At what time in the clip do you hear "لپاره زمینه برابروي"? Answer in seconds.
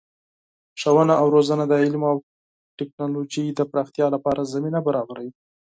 4.15-5.31